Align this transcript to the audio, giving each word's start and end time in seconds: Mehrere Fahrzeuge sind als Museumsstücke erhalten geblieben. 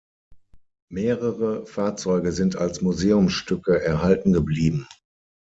Mehrere 0.89 1.67
Fahrzeuge 1.67 2.31
sind 2.31 2.55
als 2.55 2.81
Museumsstücke 2.81 3.83
erhalten 3.83 4.33
geblieben. 4.33 4.87